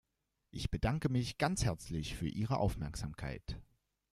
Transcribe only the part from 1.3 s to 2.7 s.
ganz herzlich für Ihre